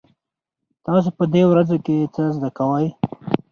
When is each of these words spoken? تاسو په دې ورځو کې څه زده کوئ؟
تاسو 0.85 1.09
په 1.17 1.23
دې 1.33 1.43
ورځو 1.51 1.75
کې 1.85 2.11
څه 2.13 2.21
زده 2.35 2.49
کوئ؟ 2.57 2.87